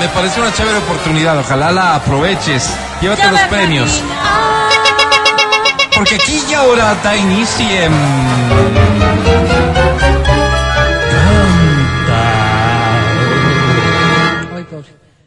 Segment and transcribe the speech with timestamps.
[0.00, 1.38] Me parece una chévere oportunidad.
[1.38, 2.74] Ojalá la aproveches.
[3.02, 4.02] Llévate los premios.
[5.94, 7.66] Porque aquí y ahora da inicio.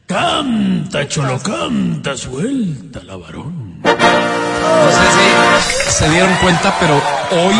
[0.08, 3.80] Canta, cholo, canta, suelta la varón.
[3.84, 3.92] No
[4.90, 5.53] sé si
[5.90, 7.55] se dieron cuenta, pero hoy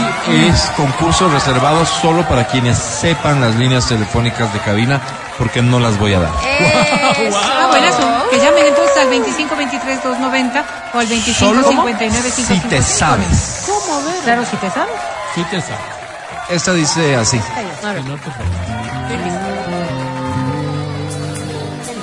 [0.48, 5.02] es concurso reservado solo para quienes sepan las líneas telefónicas de cabina,
[5.38, 6.32] porque no las voy a dar.
[6.32, 7.96] Ah, buenas,
[8.30, 13.66] que llamen entonces al 25 23 290 o al 25 Solo 59 si te sabes.
[13.68, 13.98] ¿Cómo?
[13.98, 14.24] A ver.
[14.24, 14.96] Claro, si te sabes.
[15.36, 16.04] Sí te sabes.
[16.50, 17.40] Esta dice así.
[17.84, 18.04] A ver.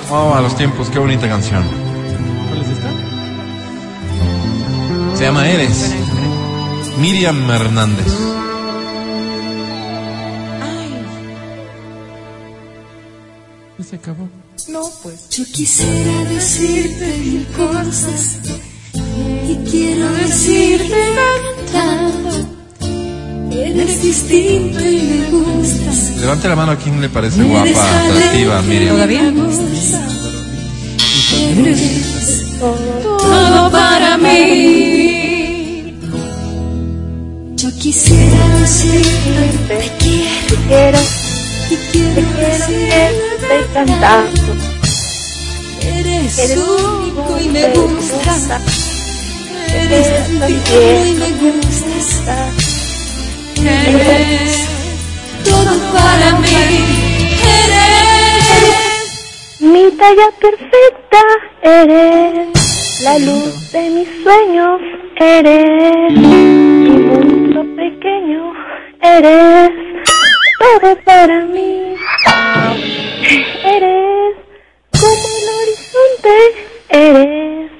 [0.09, 1.90] Oh, a los tiempos, qué bonita canción.
[5.21, 5.93] Se llama Eres.
[6.97, 8.07] Miriam Hernández.
[13.77, 14.27] Ya se acabó.
[15.29, 18.39] Yo quisiera decirte mil cosas
[19.47, 21.13] y quiero decirte
[21.69, 22.49] cantando.
[23.51, 26.17] Eres distinto y me gustas.
[26.19, 28.95] Levante la mano a quien le parece guapa, atractiva, Miriam.
[28.95, 29.33] ¿Todavía?
[31.59, 35.10] Eres todo para mí.
[37.61, 40.99] Yo quisiera decirte te quiero
[41.69, 44.55] y quiero decirte cantando.
[45.79, 48.47] Eres único y me gustas.
[49.75, 50.07] Eres
[50.39, 52.51] distinto y me gustas.
[53.57, 54.67] Eres
[55.43, 56.47] todo para mí.
[57.59, 58.41] Eres
[59.59, 61.21] mi talla perfecta.
[61.61, 62.61] Eres
[63.03, 64.81] la luz de mis sueños.
[65.19, 68.53] Eres mi mundo pequeño.
[69.01, 69.69] Eres
[70.59, 71.95] todo para mí.
[73.63, 74.35] Eres
[74.99, 76.35] como el horizonte.
[76.89, 77.71] Eres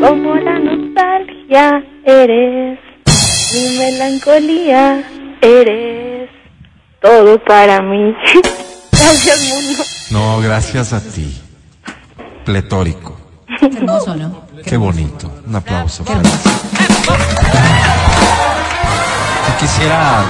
[0.00, 1.84] como la nostalgia.
[2.04, 2.78] Eres
[3.54, 5.04] mi melancolía.
[5.40, 6.30] Eres
[7.00, 8.14] todo para mí.
[8.90, 9.82] Gracias, mundo.
[10.10, 11.40] No, gracias a ti.
[12.44, 13.16] Pletórico.
[13.60, 14.47] Hermoso, ¿no?
[14.64, 15.30] Qué bonito.
[15.46, 16.04] Un aplauso.
[16.04, 16.12] Qué
[19.60, 20.24] quisiera.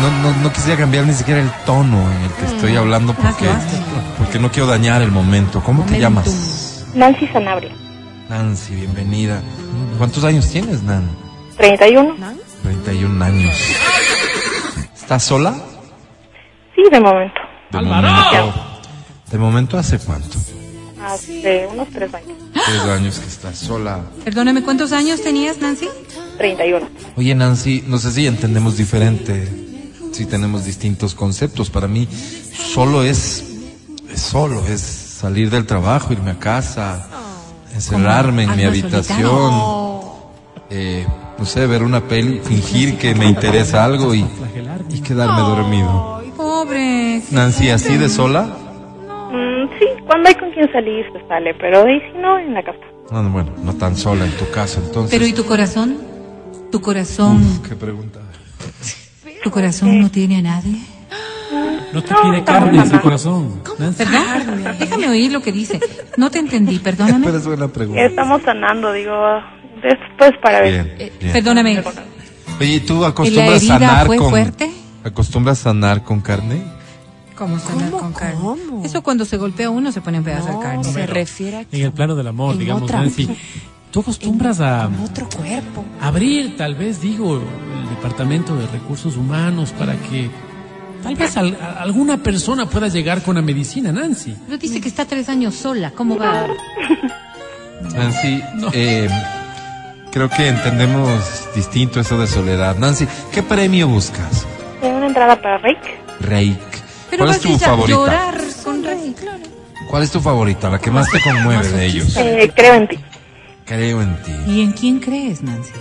[0.00, 3.48] No, no, no, quisiera cambiar ni siquiera el tono en el que estoy hablando porque,
[3.48, 3.78] hazlo,
[4.18, 5.62] porque no quiero dañar el momento.
[5.62, 6.84] ¿Cómo te llamas?
[6.94, 7.70] Nancy Sanabria,
[8.28, 9.40] Nancy, bienvenida.
[9.98, 11.08] ¿Cuántos años tienes, Nan?
[11.56, 12.14] 31.
[12.62, 13.54] 31 años.
[14.94, 15.54] ¿Estás sola?
[16.74, 17.40] Sí, de momento.
[17.70, 18.54] De momento.
[19.30, 20.38] ¿De momento hace cuánto?
[21.04, 22.38] Hace unos tres años.
[22.52, 24.00] Tres años que estás sola.
[24.24, 25.88] Perdóname, ¿cuántos años tenías, Nancy?
[26.38, 26.88] 31.
[27.16, 29.46] Oye, Nancy, no sé si entendemos diferente,
[30.12, 31.68] si tenemos distintos conceptos.
[31.68, 32.08] Para mí,
[32.72, 33.44] solo es,
[34.12, 37.06] es solo, es salir del trabajo, irme a casa,
[37.74, 39.52] encerrarme en mi habitación,
[40.70, 41.06] eh,
[41.38, 44.24] no sé, ver una peli, fingir que me interesa algo y,
[44.90, 46.18] y quedarme dormido.
[46.18, 47.22] Ay, pobre.
[47.30, 48.56] Nancy, ¿así de sola?
[50.06, 52.78] Cuando hay con quien salir se sale, pero de ahí si no, en la casa.
[53.10, 55.10] No, no, bueno, no tan sola en tu casa, entonces.
[55.10, 55.98] Pero ¿y tu corazón?
[56.70, 58.20] ¿Tu corazón, Uf, qué pregunta.
[59.42, 60.78] tu corazón no tiene a nadie?
[61.92, 63.62] No te pide carne ese corazón.
[63.78, 64.04] Nancy.
[64.04, 64.76] ¿Perdón?
[64.80, 65.78] Déjame oír lo que dice.
[66.16, 67.24] No te entendí, perdóname.
[67.24, 68.02] Pero es buena pregunta.
[68.04, 69.14] Estamos sanando, digo,
[69.80, 70.72] después para ver.
[70.84, 71.32] Bien, Eh, bien.
[71.32, 71.82] Perdóname.
[72.60, 74.72] Oye, ¿y tú ¿Y la acostumbras herida sanar fue con fuerte?
[75.04, 76.64] acostumbras sanar con carne?
[77.36, 78.40] ¿Cómo sanar con carne?
[78.84, 80.84] Eso cuando se golpea uno se pone en pedazos de carne.
[80.84, 83.28] se refiere a En el plano del amor, digamos, otra- Nancy.
[83.90, 85.84] Tú acostumbras a otro cuerpo.
[86.00, 90.28] abrir, tal vez, digo, el departamento de recursos humanos para que
[91.02, 94.34] tal vez al- a- alguna persona pueda llegar con la medicina, Nancy.
[94.46, 95.92] Pero dice que está tres años sola.
[95.92, 96.46] ¿Cómo va?
[97.94, 98.68] Nancy, No.
[98.72, 99.08] eh,
[100.10, 101.20] creo que entendemos
[101.54, 102.76] distinto eso de soledad.
[102.78, 104.44] Nancy, ¿qué premio buscas?
[104.80, 105.78] Tengo una entrada para Reik.
[106.20, 106.58] Reik.
[107.10, 107.96] Pero ¿Cuál es tu favorita?
[107.98, 108.34] llorar
[108.64, 109.38] con Rey, claro.
[109.90, 110.70] ¿Cuál es tu favorita?
[110.70, 112.16] La que más te conmueve de ellos.
[112.16, 112.98] Eh, creo en ti,
[113.66, 114.32] Creo en ti.
[114.46, 115.72] ¿Y en quién crees, Nancy?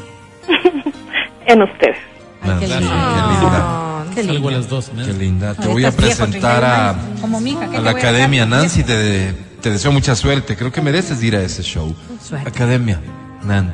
[1.47, 1.97] en ustedes.
[2.43, 4.05] Nancy, qué linda.
[4.13, 4.51] Qué Salgo a lindo.
[4.51, 5.55] las dos, Qué linda.
[5.55, 7.21] Te voy a presentar 31 a, años.
[7.21, 8.45] Como mi hija, ¿qué a te la academia.
[8.45, 10.55] Nancy, te, te deseo mucha suerte.
[10.55, 11.95] Creo que mereces ir a ese show.
[12.23, 12.47] Suerte.
[12.47, 12.99] Academia.
[13.43, 13.73] Nan.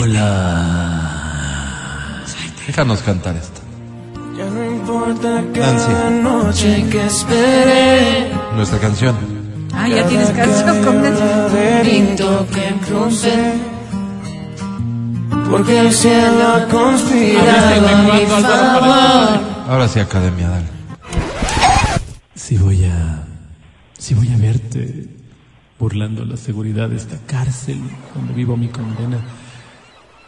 [0.00, 1.12] Hola.
[2.66, 3.60] Déjanos cantar esta.
[4.82, 5.86] Importa Nancy.
[5.86, 8.32] cada noche que esperé.
[8.56, 9.16] Nuestra canción.
[9.72, 11.20] Ah, ya tienes canción con Nancy.
[11.20, 13.54] laberinto que crucé.
[15.48, 19.40] Porque el cielo ha conspirado a mi favor.
[19.68, 20.66] Ahora sí, Academia, dale.
[22.34, 23.24] Sí voy a
[23.98, 25.08] si voy a verte
[25.78, 27.80] burlando la seguridad de esta cárcel
[28.16, 29.20] donde vivo mi condena,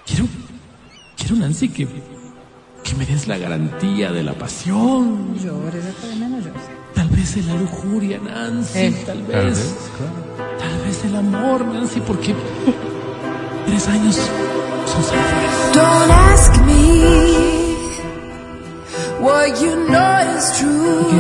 [0.06, 0.26] quiero,
[1.16, 1.88] quiero Nancy que,
[2.94, 5.35] que me des la garantía de la pasión.
[5.43, 6.62] Llores, Cadena, no llores.
[6.94, 9.02] Tal vez de la lujuria, Nancy, Eh.
[9.06, 9.76] tal Tal vez.
[9.96, 10.58] claro.
[10.58, 12.35] Tal vez el amor, Nancy, porque
[13.67, 14.14] tres años
[14.87, 15.73] son salvajes.
[15.75, 16.75] Don't ask me
[19.20, 21.11] what you know is true.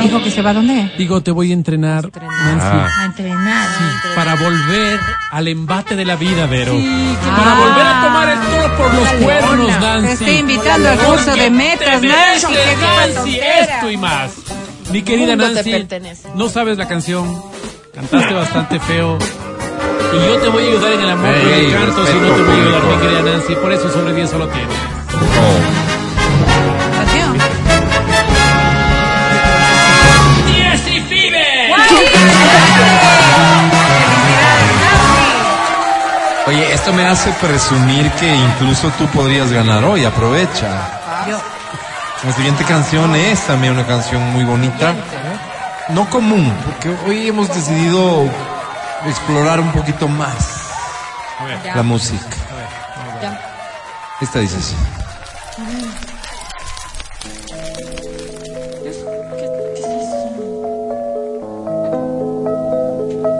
[0.00, 0.92] ¿Qué dijo que se va a dónde?
[0.98, 2.88] digo, te voy a entrenar, Nancy, Ah.
[3.00, 3.68] A entrenar.
[4.14, 5.00] para volver
[5.30, 6.72] al embate de la vida, Vero.
[6.72, 9.78] Para volver a tomar el toro por los Dale, cuernos, hola.
[9.80, 10.06] Nancy.
[10.06, 12.46] Te estoy invitando al curso de metas, Nancy.
[12.80, 14.30] Nancy, esto y más.
[14.92, 15.86] Mi querida Nancy,
[16.34, 17.42] no sabes la canción,
[17.94, 19.18] cantaste bastante feo.
[20.10, 22.42] Y yo te voy a ayudar en el amor con el canto, si no te
[22.42, 22.96] voy a ayudar, público.
[22.96, 23.54] mi querida Nancy.
[23.56, 24.68] Por eso sobre 10 solo tienes.
[25.12, 25.87] Oh.
[36.46, 40.04] Oye, esto me hace presumir que incluso tú podrías ganar hoy.
[40.06, 40.66] Aprovecha.
[42.24, 44.94] La siguiente canción es también una canción muy bonita.
[45.90, 48.24] No común, porque hoy hemos decidido
[49.06, 50.34] explorar un poquito más
[51.74, 52.36] la música.
[54.20, 54.74] Esta dice así.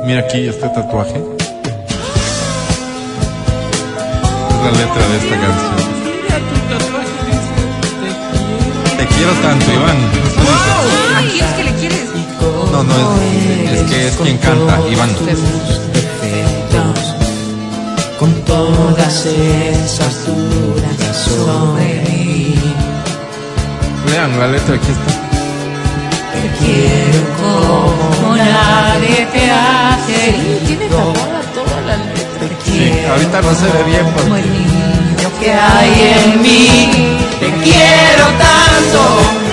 [0.09, 1.23] Mira aquí este tatuaje.
[4.49, 5.77] Es la letra de esta canción.
[8.97, 9.99] Te quiero tanto, Iván.
[10.25, 10.49] Eso
[10.89, 11.13] dice.
[11.15, 12.09] ¿A quién es que le quieres?
[12.73, 15.11] No, no, es, es que es quien canta, Iván.
[18.19, 22.55] con todas esas dudas sobre mí.
[24.11, 25.28] Lean la letra, aquí está.
[26.59, 30.33] Te quiero como nadie te hace.
[30.67, 32.49] Tiene tatuada toda la letra.
[32.65, 37.19] Sí, quiero ahorita no se ve bien como porque el niño que hay en mí.
[37.41, 39.49] Te quiero tanto.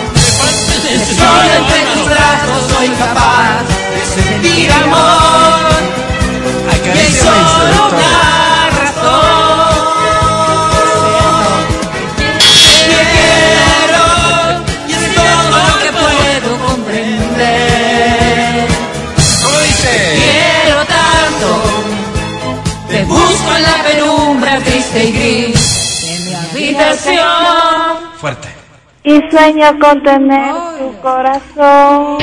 [1.15, 3.63] Solo entre tus brazos soy capaz
[3.93, 5.24] de sentir amor.
[24.95, 27.27] Triste y gris en mi habitación.
[28.17, 28.47] Fuerte.
[29.03, 32.17] Y sueño con tener tu corazón.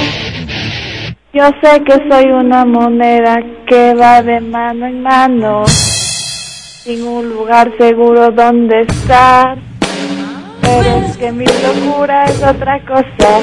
[1.32, 7.72] Yo sé que soy una moneda que va de mano en mano, sin un lugar
[7.78, 9.56] seguro donde estar.
[10.60, 13.40] Pero es que mi locura es otra cosa,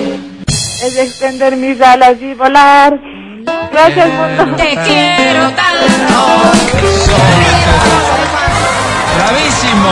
[0.47, 2.99] es extender mis alas y volar.
[3.71, 4.55] Gracias mundo.
[4.55, 7.48] Te quiero tanto.
[9.19, 9.91] ¡Bravísimo!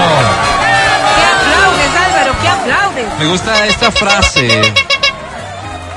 [1.15, 2.33] ¿Qué aplaudes, Álvaro?
[2.41, 3.19] ¿Qué aplaudes?
[3.19, 4.73] Me gusta esta frase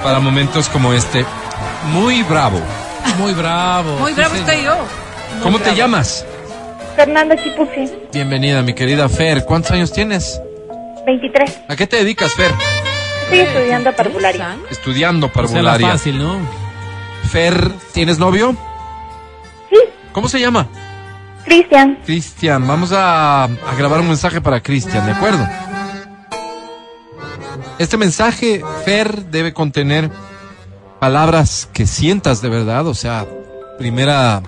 [0.02, 1.24] para momentos como este.
[1.92, 2.60] Muy bravo.
[3.18, 3.98] Muy bravo.
[3.98, 4.50] Muy sí, bravo señor.
[4.50, 4.76] estoy yo.
[5.44, 6.26] ¿Cómo te llamas?
[6.96, 9.44] Fernanda Chipusi, Bienvenida, mi querida Fer.
[9.44, 10.40] ¿Cuántos años tienes?
[11.06, 11.60] 23.
[11.68, 12.50] ¿A qué te dedicas, Fer?
[13.22, 14.56] Estoy estudiando parvularia.
[14.70, 15.88] Estudiando parvularia.
[15.88, 16.36] fácil, ¿no?
[17.30, 18.56] Fer, ¿tienes novio?
[19.70, 19.76] Sí,
[20.12, 20.66] ¿Cómo se llama?
[21.44, 21.98] Cristian.
[22.04, 22.66] Cristian.
[22.66, 25.46] Vamos a, a grabar un mensaje para Cristian, ¿de acuerdo?
[27.78, 30.10] Este mensaje, Fer, debe contener
[31.00, 33.26] palabras que sientas de verdad, o sea,
[33.78, 34.42] primera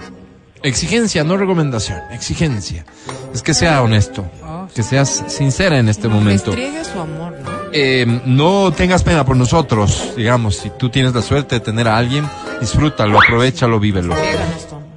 [0.62, 2.84] exigencia, no recomendación, exigencia.
[3.32, 4.30] Es que sea honesto,
[4.74, 6.52] que seas sincera en este momento.
[6.52, 7.50] Su amor, ¿no?
[7.72, 11.96] Eh, no tengas pena por nosotros, digamos, si tú tienes la suerte de tener a
[11.96, 12.28] alguien,
[12.60, 14.14] disfrútalo, aprovechalo, vívelo.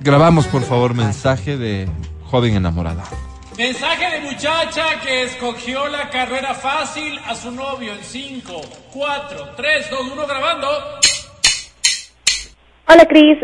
[0.05, 1.89] Grabamos, por favor, mensaje de
[2.25, 3.03] joven enamorada.
[3.57, 8.61] Mensaje de muchacha que escogió la carrera fácil a su novio en 5,
[8.93, 10.67] 4, 3, 2, 1, grabando.
[12.87, 13.39] Hola Cris,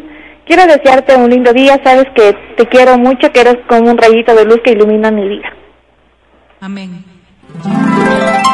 [0.45, 4.35] quiero desearte un lindo día, sabes que te quiero mucho, que eres como un rayito
[4.35, 5.51] de luz que ilumina mi vida.
[6.59, 7.03] Amén.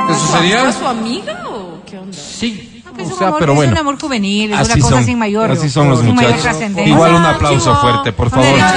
[0.09, 0.69] ¿Eso sería?
[0.69, 2.17] ¿Es su amiga o qué onda?
[2.17, 2.76] Sí.
[2.97, 3.71] Es O un sea, amor- pero es bueno.
[3.73, 5.51] un amor juvenil, es Así una cosa son, sin mayor.
[5.51, 6.55] así son los muchachos.
[6.85, 8.45] Igual un aplauso fuerte, por favor.
[8.47, 8.73] Cuéntame.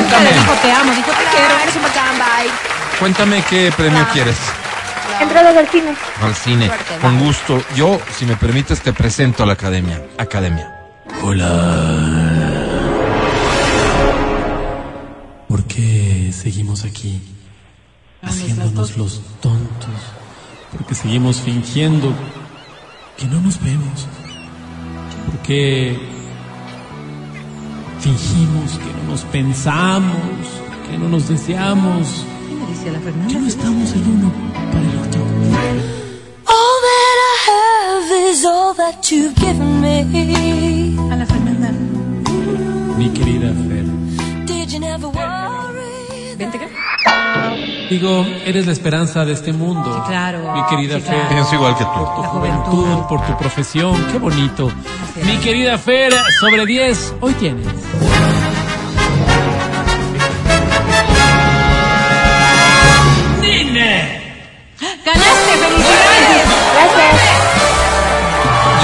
[0.00, 1.54] nunca dijo te amo, dijo te quiero.
[1.62, 2.50] Eres un bacán, bye.
[2.98, 4.36] Cuéntame qué premio quieres.
[5.20, 5.94] Entradas al cine.
[6.22, 6.66] Al cine.
[6.66, 7.62] Suerte, Con gusto.
[7.76, 10.02] Yo, si me permites, te presento a la academia.
[10.18, 10.70] Academia.
[15.48, 17.20] ¿Por qué seguimos aquí?
[18.22, 19.90] Haciéndonos los tontos.
[20.76, 22.12] Porque seguimos fingiendo
[23.16, 24.06] qué no nos vemos?
[25.26, 25.96] ¿Por qué
[28.00, 30.16] fingimos que no nos pensamos,
[30.90, 34.43] que no nos deseamos, ¿Qué me dice la que no estamos el uno
[47.94, 49.84] Digo, eres la esperanza de este mundo.
[49.94, 50.52] Sí, claro.
[50.52, 51.14] Mi querida Sí, Fer.
[51.14, 51.28] claro.
[51.28, 51.90] Pienso igual que tú.
[51.94, 53.06] Por tu La juventud, juventud.
[53.08, 54.68] por tu profesión, qué bonito.
[55.24, 57.68] Mi querida Fer, sobre 10, hoy tienes.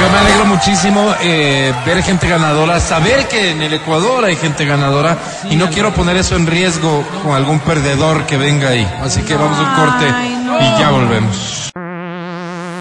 [0.01, 4.65] Yo me alegro muchísimo eh, ver gente ganadora, saber que en el Ecuador hay gente
[4.65, 5.19] ganadora
[5.51, 8.89] y no quiero poner eso en riesgo con algún perdedor que venga ahí.
[9.03, 10.59] Así que vamos a un corte Ay, no.
[10.59, 11.71] y ya volvemos.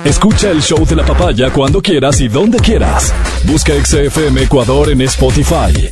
[0.06, 3.14] Escucha el show de la papaya cuando quieras y donde quieras.
[3.44, 5.92] Busca XFM Ecuador en Spotify.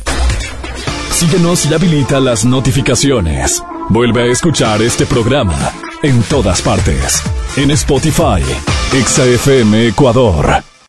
[1.10, 3.62] Síguenos y habilita las notificaciones.
[3.90, 7.22] Vuelve a escuchar este programa en todas partes.
[7.56, 8.42] En Spotify,
[8.92, 10.62] XFM Ecuador.